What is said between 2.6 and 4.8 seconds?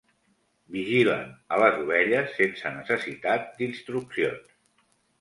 necessitat d'instruccions.